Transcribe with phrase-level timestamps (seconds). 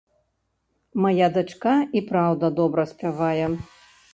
[1.03, 3.47] Мая дачка, і праўда, добра спявае.